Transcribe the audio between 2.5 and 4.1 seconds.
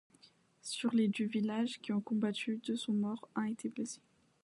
deux sont morts, un a été blessé.